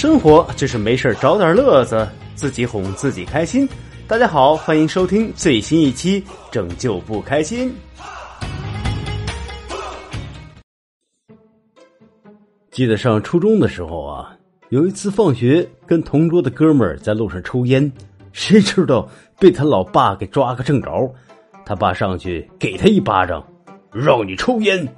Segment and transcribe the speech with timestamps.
[0.00, 3.68] 生活就是没事找点乐子，自己哄自己开心。
[4.08, 7.70] 大家好，欢迎收听最新一期《拯救不开心》。
[12.70, 14.34] 记得上初中的时候啊，
[14.70, 17.92] 有一次放学跟同桌的哥们儿在路上抽烟，
[18.32, 19.06] 谁知道
[19.38, 21.14] 被他老爸给抓个正着。
[21.66, 23.46] 他爸上去给他一巴掌，
[23.92, 24.88] 让你抽烟，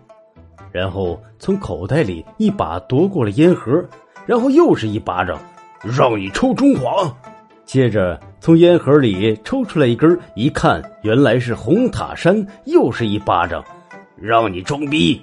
[0.70, 3.84] 然后从口袋里一把夺过了烟盒。
[4.26, 5.38] 然后又是一巴掌，
[5.82, 7.12] 让你抽中华。
[7.64, 13.64] 接着从烟盒里抽出来一根，一看原来是红塔山，又是一巴掌，
[14.16, 15.20] 让你装逼。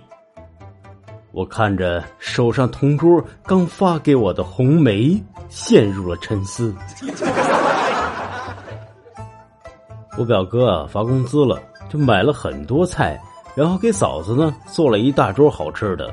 [1.31, 6.73] 我看着手上同桌刚发给我的红梅，陷入了沉思。
[10.17, 13.17] 我表哥啊发工资了，就买了很多菜，
[13.55, 16.11] 然后给嫂子呢做了一大桌好吃的。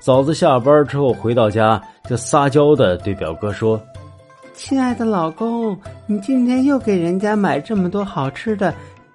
[0.00, 3.80] 嫂子下班之后回到家，就撒娇的对表哥说
[4.54, 8.72] ：“亲爱的老公，你今天又给人家买这么多好吃的，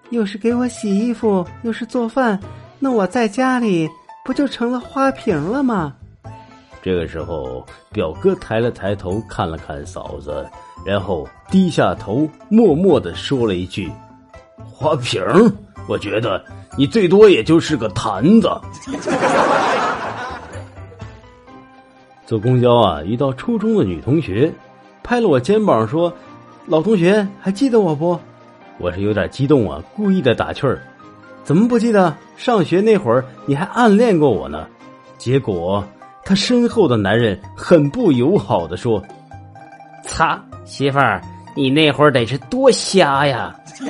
[0.10, 2.40] 又是给我洗衣服，又是做饭，
[2.80, 3.90] 那我在家里
[4.26, 5.94] 不就成了花瓶了吗？”
[6.84, 10.46] 这个时候，表哥抬了抬头看了看嫂子，
[10.86, 13.92] 然后低下头，默默的说了一句
[14.58, 15.24] ：“花瓶，
[15.88, 16.44] 我觉得
[16.76, 18.50] 你最多也就是个坛子。”
[22.32, 24.54] 坐公交啊，遇到初中的女同学，
[25.04, 26.14] 拍了我肩膀说
[26.66, 28.18] ：“老同学，还记得我不？”
[28.80, 30.82] 我是有点激动啊，故意的打趣儿
[31.44, 32.16] ：“怎么不记得？
[32.38, 34.66] 上学那会儿你还暗恋过我呢。”
[35.20, 35.84] 结果
[36.24, 39.04] 他身后的男人很不友好的说
[40.08, 41.22] ：“擦，媳妇儿，
[41.54, 43.54] 你那会儿得是多瞎呀！”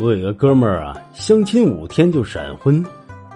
[0.00, 2.82] 我有个哥们儿啊，相亲五天就闪婚。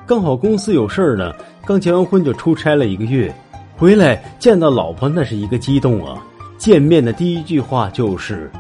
[0.08, 1.34] 刚好公司有事儿呢，
[1.66, 3.30] 刚结完婚就出差了一个月，
[3.76, 6.16] 回来见到老婆那是一个激动啊！
[6.56, 8.50] 见面的第一句话就是：“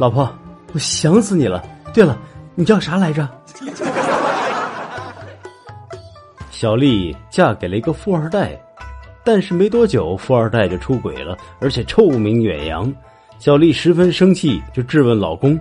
[0.00, 0.26] 老婆，
[0.72, 1.62] 我想死你了。”
[1.92, 2.16] 对了，
[2.54, 3.28] 你叫啥来着？
[6.50, 8.58] 小丽嫁给了一个富二代，
[9.22, 12.90] 但是没多久，富二代就出轨了，而且臭名远扬。
[13.38, 15.60] 小丽十分生气，就质问老公：“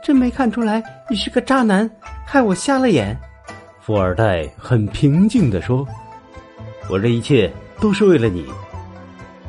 [0.00, 0.80] 真没看出来
[1.10, 1.90] 你是个渣男，
[2.24, 3.18] 害我瞎了眼。”
[3.84, 5.86] 富二代很平静的说
[6.88, 8.46] ：“我这一切都是为了你，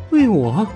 [0.10, 0.68] 为我。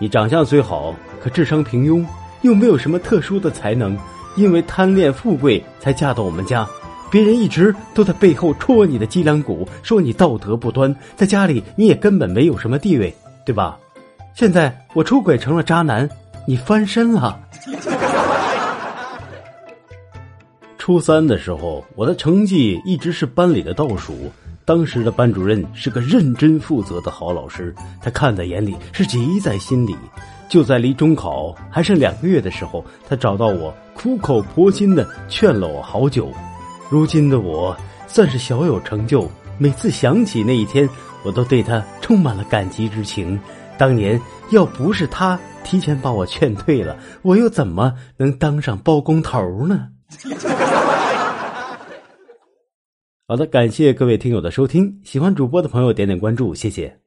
[0.00, 0.92] 你长相虽好，
[1.22, 2.04] 可智商平庸，
[2.40, 3.96] 又没有什么特殊的才能，
[4.34, 6.66] 因为贪恋富贵才嫁到我们家。
[7.12, 13.14] 别人一直都在背后戳你的脊梁骨，说你道德不端，在家里你也根本没有什么地位，
[13.46, 13.78] 对吧？
[14.34, 16.10] 现在我出轨成了渣男，
[16.44, 17.38] 你翻身了。”
[20.82, 24.32] 初三的时候，我的成绩一直是班里的倒数。
[24.64, 29.94] 当时的班主任是个认真负责的好老师，他看在眼里，是急在心里。
[30.48, 36.32] 就在离中考还剩两个月的时候，他找到我，苦口婆心的劝了我好久。
[36.90, 37.76] 如今的我
[38.08, 40.88] 算是小有成就，每次想起那一天，
[41.22, 43.38] 我都对他充满了感激之情。
[43.78, 44.20] 当年
[44.50, 49.86] 要不是他提前把我劝退了，我又怎么能当上包工头呢？
[53.28, 55.00] 好的，感谢各位听友的收听。
[55.04, 57.01] 喜欢主播的朋友点点关注，谢谢。